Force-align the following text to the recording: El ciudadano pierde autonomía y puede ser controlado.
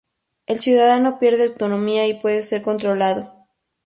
El 0.47 0.57
ciudadano 0.59 1.19
pierde 1.19 1.43
autonomía 1.45 2.07
y 2.07 2.19
puede 2.19 2.41
ser 2.41 2.63
controlado. 2.63 3.45